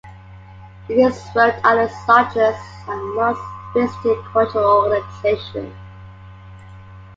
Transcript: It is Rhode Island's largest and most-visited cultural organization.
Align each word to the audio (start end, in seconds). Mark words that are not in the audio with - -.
It 0.89 0.93
is 0.97 1.23
Rhode 1.35 1.53
Island's 1.63 1.93
largest 2.07 2.59
and 2.87 3.13
most-visited 3.13 4.23
cultural 4.33 4.65
organization. 4.87 5.71